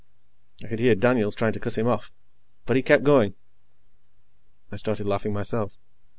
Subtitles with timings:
[0.63, 2.11] I could hear Daniels trying to cut him off.
[2.65, 3.35] But he kept going.
[4.71, 5.75] I started laughing myself.